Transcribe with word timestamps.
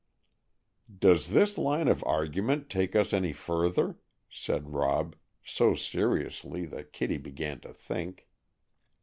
"Does 0.97 1.27
this 1.29 1.59
line 1.59 1.87
of 1.87 2.03
argument 2.05 2.71
take 2.71 2.95
us 2.95 3.13
any 3.13 3.33
further?" 3.33 3.99
said 4.31 4.73
Rob, 4.73 5.15
so 5.43 5.75
seriously 5.75 6.65
that 6.65 6.91
Kitty 6.91 7.19
began 7.19 7.59
to 7.59 7.71
think. 7.71 8.27